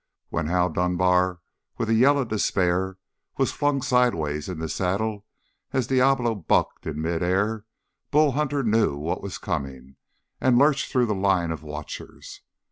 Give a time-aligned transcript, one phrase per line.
[0.29, 1.41] When Hal Dunbar
[1.77, 2.97] with a yell of despair
[3.37, 5.27] was flung sidewise in the saddle
[5.73, 7.65] as Diablo bucked in mid air,
[8.09, 9.97] Bull Hunter knew what was coming
[10.39, 12.41] and lurched through the line of watchers.